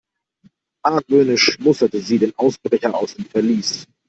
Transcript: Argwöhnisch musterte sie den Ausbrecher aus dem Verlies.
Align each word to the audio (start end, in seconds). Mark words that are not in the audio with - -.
Argwöhnisch 0.83 1.59
musterte 1.59 2.01
sie 2.01 2.17
den 2.17 2.33
Ausbrecher 2.35 2.91
aus 2.97 3.13
dem 3.13 3.25
Verlies. 3.25 3.85